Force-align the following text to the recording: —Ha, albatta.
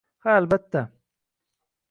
—Ha, 0.23 0.31
albatta. 0.37 0.81